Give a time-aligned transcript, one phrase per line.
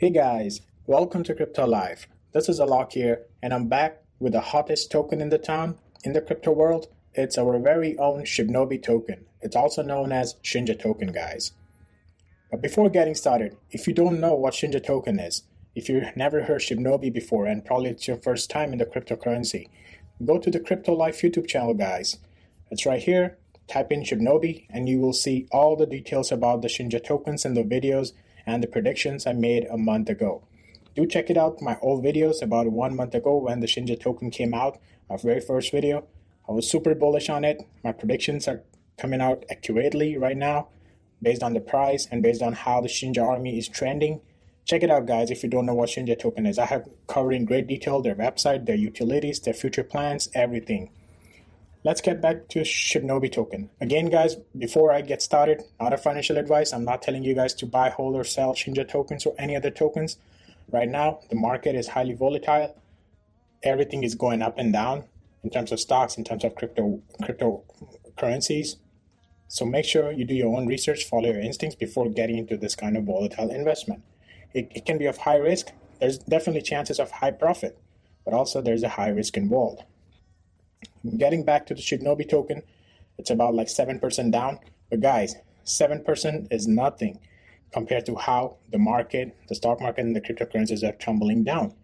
[0.00, 2.06] Hey guys, welcome to Crypto Live.
[2.32, 6.14] This is Alok here, and I'm back with the hottest token in the town in
[6.14, 6.88] the crypto world.
[7.12, 9.26] It's our very own Shibnobi token.
[9.42, 11.52] It's also known as Shinja token, guys.
[12.50, 15.42] But before getting started, if you don't know what Shinja token is,
[15.74, 19.68] if you've never heard Shibnobi before and probably it's your first time in the cryptocurrency,
[20.24, 22.16] go to the Crypto Life YouTube channel, guys.
[22.70, 23.36] It's right here.
[23.68, 27.52] Type in Shibnobi and you will see all the details about the Shinja tokens in
[27.52, 28.12] the videos
[28.46, 30.42] and the predictions I made a month ago.
[30.94, 34.30] Do check it out, my old videos about one month ago when the Shinja token
[34.30, 34.78] came out,
[35.08, 36.04] my very first video.
[36.48, 37.62] I was super bullish on it.
[37.84, 38.62] My predictions are
[38.98, 40.68] coming out accurately right now
[41.22, 44.20] based on the price and based on how the Shinja army is trending.
[44.64, 46.58] Check it out, guys, if you don't know what Shinja token is.
[46.58, 50.90] I have covered in great detail their website, their utilities, their future plans, everything.
[51.82, 53.70] Let's get back to Shibnobi token.
[53.80, 56.74] Again, guys, before I get started, not a financial advice.
[56.74, 59.70] I'm not telling you guys to buy, hold, or sell Shinja tokens or any other
[59.70, 60.18] tokens.
[60.70, 62.76] Right now, the market is highly volatile.
[63.62, 65.04] Everything is going up and down
[65.42, 68.76] in terms of stocks, in terms of crypto cryptocurrencies.
[69.48, 72.74] So make sure you do your own research, follow your instincts before getting into this
[72.74, 74.02] kind of volatile investment.
[74.52, 75.72] It, it can be of high risk.
[75.98, 77.78] There's definitely chances of high profit,
[78.24, 79.82] but also there's a high risk involved.
[81.16, 82.62] Getting back to the Shibnobi token,
[83.18, 84.58] it's about like 7% down.
[84.90, 85.34] But guys,
[85.64, 87.18] 7% is nothing
[87.72, 91.74] compared to how the market, the stock market, and the cryptocurrencies are tumbling down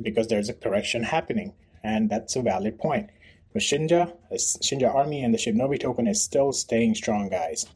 [0.00, 1.52] because there's a correction happening.
[1.82, 3.10] And that's a valid point.
[3.52, 7.66] But Shinja, Shinja Army and the Shibnobi token is still staying strong, guys.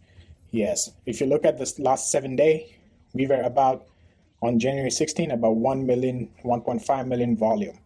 [0.50, 2.76] Yes, if you look at this last seven day,
[3.14, 3.86] we were about
[4.42, 7.78] on January 16 about 1 million, 1.5 million volume.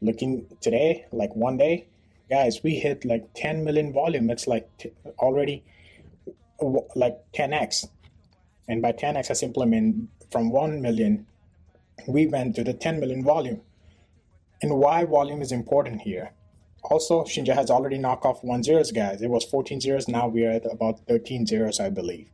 [0.00, 1.86] Looking today, like one day,
[2.28, 4.30] guys, we hit like 10 million volume.
[4.30, 5.64] It's like t- already
[6.94, 7.88] like 10x.
[8.68, 11.26] And by 10x, I simply mean from 1 million,
[12.08, 13.60] we went to the 10 million volume.
[14.62, 16.32] And why volume is important here?
[16.82, 19.20] Also, Shinja has already knocked off one zeros, guys.
[19.20, 20.08] It was 14 zeros.
[20.08, 22.28] Now we are at about 13 zeros, I believe.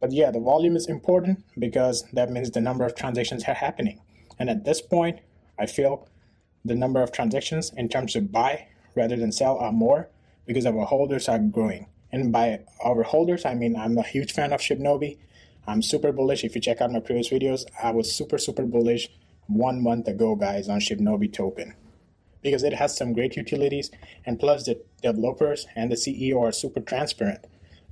[0.00, 4.00] But yeah, the volume is important because that means the number of transactions are happening.
[4.38, 5.20] And at this point,
[5.58, 6.08] I feel
[6.68, 10.08] the number of transactions in terms of buy rather than sell are more
[10.46, 11.86] because our holders are growing.
[12.12, 15.18] And by our holders, I mean I'm a huge fan of Shibnobi.
[15.66, 16.44] I'm super bullish.
[16.44, 19.08] If you check out my previous videos, I was super, super bullish
[19.46, 21.74] one month ago, guys, on Shibnobi token
[22.42, 23.90] because it has some great utilities
[24.24, 27.44] and plus the developers and the CEO are super transparent.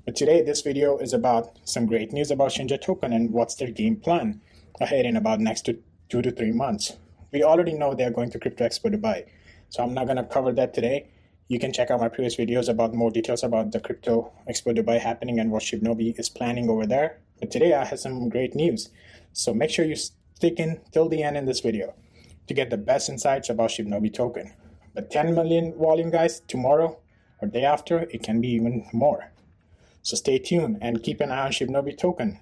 [0.04, 3.70] But today this video is about some great news about Shinja token and what's their
[3.70, 4.40] game plan
[4.80, 6.96] ahead in about next two, two to three months.
[7.36, 9.26] We already know they're going to Crypto Expo Dubai,
[9.68, 11.10] so I'm not going to cover that today.
[11.48, 14.98] You can check out my previous videos about more details about the Crypto Expo Dubai
[14.98, 17.18] happening and what Shibnobi is planning over there.
[17.38, 18.88] But today I have some great news,
[19.34, 21.92] so make sure you stick in till the end in this video
[22.46, 24.54] to get the best insights about Shibnobi token.
[24.94, 27.00] But 10 million volume guys tomorrow
[27.42, 29.30] or day after, it can be even more.
[30.00, 32.40] So stay tuned and keep an eye on Shibnobi token.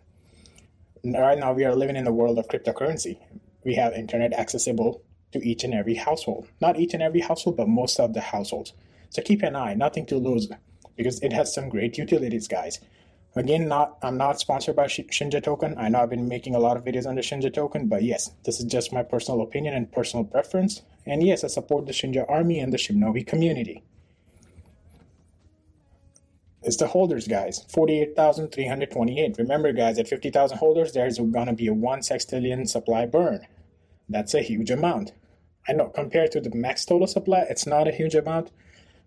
[1.02, 3.18] Right now, we are living in the world of cryptocurrency.
[3.64, 5.02] We have internet accessible
[5.32, 6.48] to each and every household.
[6.60, 8.72] Not each and every household, but most of the households.
[9.10, 10.48] So keep an eye, nothing to lose,
[10.96, 12.80] because it has some great utilities, guys.
[13.36, 15.76] Again, not I'm not sponsored by Shinja Token.
[15.76, 18.30] I know I've been making a lot of videos on the Shinja Token, but yes,
[18.44, 20.82] this is just my personal opinion and personal preference.
[21.04, 23.82] And yes, I support the Shinja Army and the Shibnobi community.
[26.62, 27.64] It's the holders, guys.
[27.68, 29.36] 48,328.
[29.36, 33.46] Remember, guys, at 50,000 holders, there's going to be a 1 sextillion supply burn.
[34.08, 35.12] That's a huge amount.
[35.66, 38.50] I know compared to the max total supply, it's not a huge amount,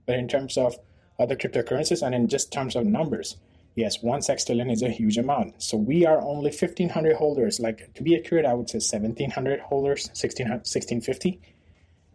[0.06, 0.78] but in terms of
[1.20, 3.38] other cryptocurrencies and in just terms of numbers,
[3.76, 5.62] yes, one sextillion is a huge amount.
[5.62, 7.60] So we are only 1,500 holders.
[7.60, 11.40] Like to be accurate, I would say 1,700 holders, 1,650.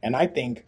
[0.03, 0.65] And I think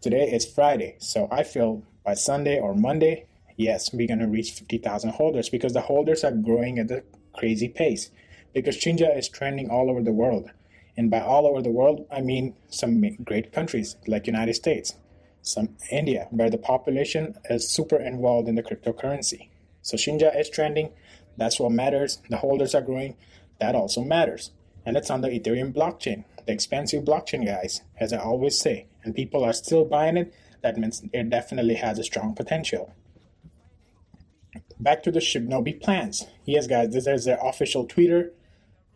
[0.00, 0.96] today is Friday.
[0.98, 3.26] So I feel by Sunday or Monday,
[3.56, 7.68] yes, we're going to reach 50,000 holders because the holders are growing at a crazy
[7.68, 8.10] pace.
[8.54, 10.50] Because Shinja is trending all over the world.
[10.96, 14.94] And by all over the world, I mean some great countries like United States,
[15.40, 19.48] some India, where the population is super involved in the cryptocurrency.
[19.80, 20.92] So Shinja is trending.
[21.36, 22.18] That's what matters.
[22.28, 23.16] The holders are growing.
[23.58, 24.50] That also matters.
[24.84, 28.86] And it's on the Ethereum blockchain, the expensive blockchain, guys, as I always say.
[29.02, 30.34] And people are still buying it.
[30.62, 32.94] That means it definitely has a strong potential.
[34.78, 36.26] Back to the Shibnobi plans.
[36.44, 38.32] Yes, guys, this is their official Twitter.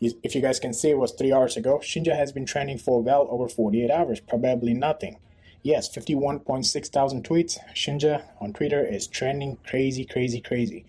[0.00, 1.78] If you guys can see, it was three hours ago.
[1.78, 5.18] Shinja has been trending for well over 48 hours, probably nothing.
[5.62, 7.58] Yes, 51.6 thousand tweets.
[7.74, 10.84] Shinja on Twitter is trending crazy, crazy, crazy.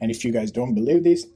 [0.00, 1.26] And if you guys don't believe this,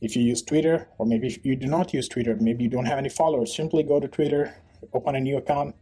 [0.00, 2.86] If you use Twitter, or maybe if you do not use Twitter, maybe you don't
[2.86, 4.54] have any followers, simply go to Twitter,
[4.92, 5.74] open a new account,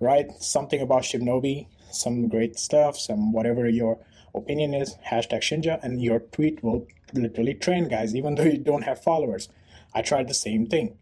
[0.00, 3.98] write something about Shibnobi, some great stuff, some whatever your
[4.34, 8.82] opinion is, hashtag Shinja, and your tweet will literally trend, guys, even though you don't
[8.82, 9.48] have followers.
[9.94, 10.96] I tried the same thing.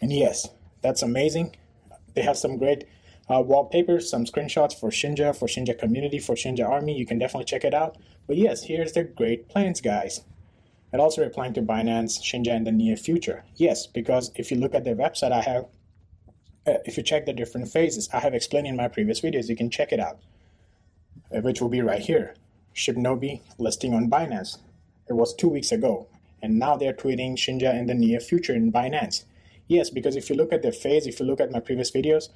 [0.00, 0.48] And yes,
[0.82, 1.56] that's amazing.
[2.14, 2.84] They have some great
[3.28, 6.96] uh, wallpapers, some screenshots for Shinja, for Shinja community, for Shinja army.
[6.96, 7.96] You can definitely check it out.
[8.26, 10.22] But yes, here's their great plans, guys.
[10.92, 13.44] And also replying to Binance Shinja in the near future.
[13.56, 15.64] Yes, because if you look at their website, I have,
[16.66, 19.56] uh, if you check the different phases, I have explained in my previous videos, you
[19.56, 20.18] can check it out,
[21.34, 22.34] uh, which will be right here.
[22.74, 24.58] Shibnobi listing on Binance.
[25.08, 26.06] It was two weeks ago,
[26.44, 29.24] and now they're tweeting Shinja in the near future in Binance.
[29.66, 32.28] Yes, because if you look at their phase, if you look at my previous videos,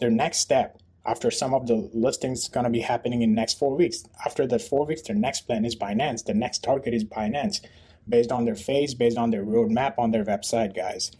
[0.00, 3.76] their next step after some of the listings going to be happening in next four
[3.76, 4.02] weeks.
[4.26, 6.24] After that four weeks, their next plan is Binance.
[6.24, 7.60] The next target is Binance,
[8.08, 11.12] based on their phase, based on their roadmap on their website, guys.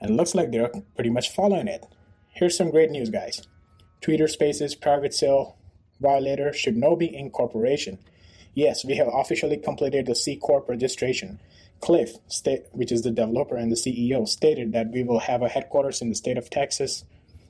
[0.00, 1.86] And looks like they're pretty much following it.
[2.30, 3.46] Here's some great news, guys.
[4.00, 5.56] Twitter Spaces private sale
[6.00, 7.98] violator Shibnobi Incorporation.
[8.52, 11.40] Yes, we have officially completed the C Corp registration.
[11.84, 15.50] Cliff, state, which is the developer and the CEO, stated that we will have a
[15.50, 17.04] headquarters in the state of Texas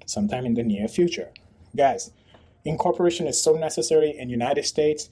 [0.07, 1.31] sometime in the near future.
[1.77, 2.11] Guys,
[2.65, 5.09] incorporation is so necessary in United States.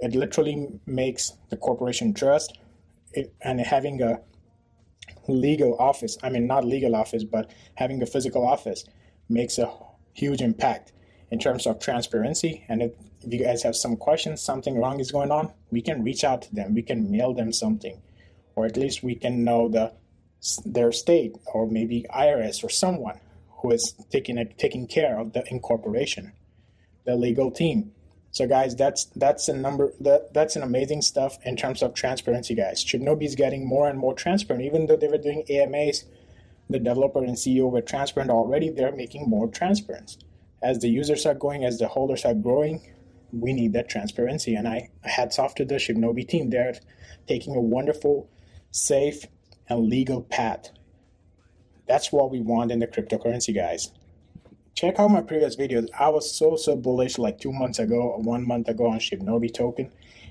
[0.00, 2.58] It literally makes the corporation trust
[3.12, 4.20] it, and having a
[5.28, 8.86] legal office, I mean not legal office, but having a physical office
[9.28, 9.70] makes a
[10.14, 10.92] huge impact
[11.30, 12.64] in terms of transparency.
[12.70, 16.02] And if, if you guys have some questions, something wrong is going on, we can
[16.02, 16.74] reach out to them.
[16.74, 18.00] We can mail them something,
[18.54, 19.92] or at least we can know the
[20.64, 23.20] their state or maybe IRS or someone
[23.58, 26.32] who is taking taking care of the incorporation,
[27.04, 27.92] the legal team.
[28.32, 32.54] So guys, that's that's a number that that's an amazing stuff in terms of transparency,
[32.54, 32.84] guys.
[32.84, 34.64] Shibnobi is getting more and more transparent.
[34.64, 36.04] Even though they were doing AMAs,
[36.70, 38.70] the developer and CEO were transparent already.
[38.70, 40.16] They're making more transparent.
[40.62, 42.80] As the users are going, as the holders are growing,
[43.32, 44.54] we need that transparency.
[44.54, 46.50] And I hats off to the Shibnobi team.
[46.50, 46.74] They're
[47.26, 48.30] taking a wonderful,
[48.72, 49.26] safe,
[49.68, 50.70] and legal path
[51.86, 53.90] that's what we want in the cryptocurrency, guys.
[54.74, 55.88] Check out my previous videos.
[55.98, 59.52] I was so, so bullish like two months ago or one month ago on Shibnobi
[59.52, 59.90] token.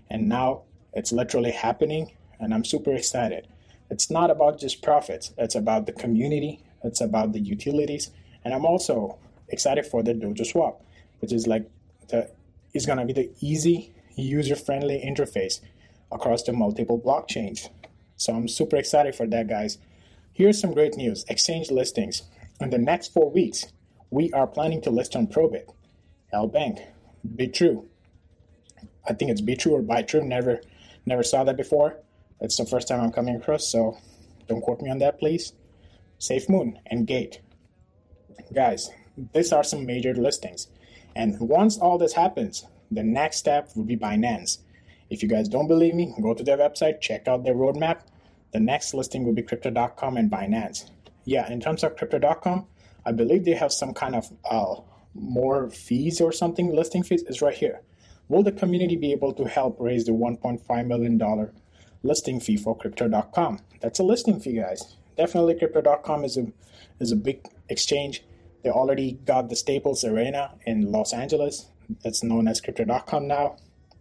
[0.09, 2.13] And now it's literally happening.
[2.39, 3.47] And I'm super excited.
[3.91, 8.09] It's not about just profits, it's about the community, it's about the utilities.
[8.43, 10.81] And I'm also excited for the Dojo Swap,
[11.19, 11.69] which is like
[12.07, 12.31] the
[12.73, 15.59] is going to be the easy, user friendly interface
[16.11, 17.69] across the multiple blockchains.
[18.21, 19.79] So I'm super excited for that, guys.
[20.31, 22.21] Here's some great news exchange listings.
[22.59, 23.65] In the next four weeks,
[24.11, 25.65] we are planning to list on Probit,
[26.31, 26.85] L LBank,
[27.35, 27.83] Bitrue.
[29.09, 30.23] I think it's Bitrue or ByTrue.
[30.23, 30.61] Never,
[31.07, 31.97] never saw that before.
[32.39, 33.97] It's the first time I'm coming across, so
[34.47, 35.53] don't quote me on that, please.
[36.19, 37.41] SafeMoon and Gate.
[38.53, 38.91] Guys,
[39.33, 40.67] these are some major listings.
[41.15, 44.59] And once all this happens, the next step will be Binance.
[45.09, 48.01] If you guys don't believe me, go to their website, check out their roadmap,
[48.51, 50.89] the next listing will be Crypto.com and Binance.
[51.25, 52.67] Yeah, in terms of Crypto.com,
[53.05, 54.75] I believe they have some kind of uh,
[55.13, 56.73] more fees or something.
[56.73, 57.81] Listing fees is right here.
[58.27, 61.51] Will the community be able to help raise the $1.5 million
[62.03, 63.59] listing fee for Crypto.com?
[63.81, 64.95] That's a listing fee, guys.
[65.17, 66.47] Definitely, Crypto.com is a
[66.99, 68.23] is a big exchange.
[68.63, 71.67] They already got the Staples Arena in Los Angeles.
[72.05, 73.57] It's known as Crypto.com now.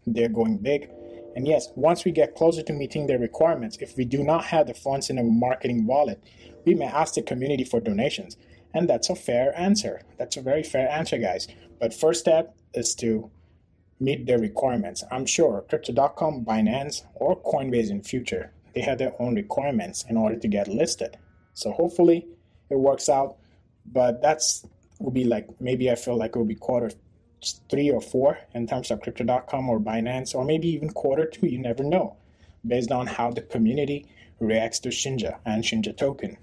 [0.07, 0.91] They're going big.
[1.37, 4.67] And yes, once we get closer to meeting their requirements, if we do not have
[4.67, 6.23] the funds in a marketing wallet,
[6.65, 8.37] we may ask the community for donations.
[8.75, 10.03] And that's a fair answer.
[10.19, 11.49] That's a very fair answer, guys.
[11.79, 13.31] But first step is to
[13.99, 15.05] meet their requirements.
[15.11, 20.37] I'm sure Crypto.com, Binance, or Coinbase in future, they have their own requirements in order
[20.37, 21.17] to get listed.
[21.55, 22.27] So hopefully
[22.71, 23.37] it works out.
[23.85, 24.65] But that's
[25.01, 26.91] will be like maybe I feel like it will be quarter
[27.69, 31.59] three or four in terms of crypto.com or Binance, or maybe even quarter two, you
[31.59, 32.17] never know,
[32.67, 34.07] based on how the community
[34.39, 36.37] reacts to Shinja and Shinja token.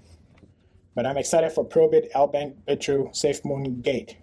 [0.94, 4.16] But I'm excited for Probit, LBank, Bitrue, SafeMoon, Gate.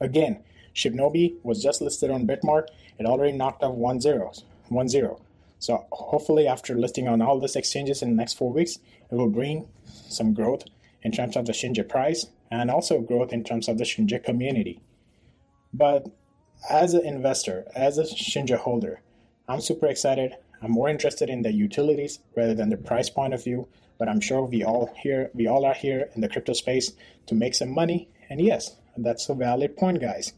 [0.00, 0.42] Again,
[0.74, 2.68] Shibnobi was just listed on Bitmart.
[2.98, 4.32] It already knocked off one zero,
[4.68, 5.20] one zero.
[5.58, 8.78] So hopefully, after listing on all these exchanges in the next four weeks,
[9.10, 10.64] it will bring some growth
[11.02, 14.80] in terms of the Shinja price and also growth in terms of the Shinja community.
[15.76, 16.06] But
[16.70, 19.00] as an investor, as a Shinja holder,
[19.46, 20.32] I'm super excited.
[20.62, 23.68] I'm more interested in the utilities rather than the price point of view.
[23.98, 26.92] But I'm sure we all here, we all are here in the crypto space
[27.26, 28.08] to make some money.
[28.30, 30.32] And yes, that's a valid point, guys.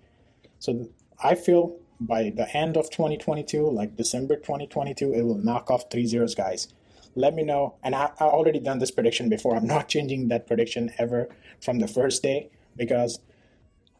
[0.58, 0.88] So
[1.22, 6.06] I feel by the end of 2022, like December 2022, it will knock off three
[6.06, 6.68] zeros, guys.
[7.14, 7.74] let me know.
[7.82, 9.56] And I, I already done this prediction before.
[9.56, 11.28] I'm not changing that prediction ever
[11.60, 13.20] from the first day because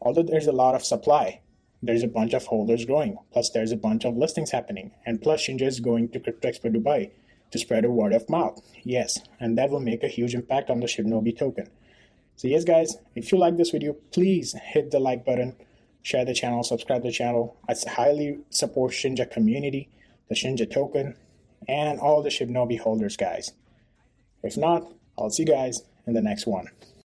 [0.01, 1.41] although there's a lot of supply,
[1.81, 3.17] there's a bunch of holders growing.
[3.31, 4.91] Plus, there's a bunch of listings happening.
[5.05, 7.11] And plus, Shinja is going to Crypto Expo Dubai
[7.51, 8.61] to spread a word of mouth.
[8.83, 11.69] Yes, and that will make a huge impact on the Shibnobi token.
[12.35, 15.55] So, yes, guys, if you like this video, please hit the like button,
[16.03, 17.57] share the channel, subscribe the channel.
[17.67, 19.89] I highly support Shinja community,
[20.29, 21.15] the Shinja token,
[21.67, 23.51] and all the Shibnobi holders, guys.
[24.43, 26.67] If not, I'll see you guys in the next one.